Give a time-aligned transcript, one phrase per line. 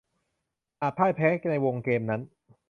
[0.81, 2.21] อาจพ่ายแพ้ในวงเกมนั้น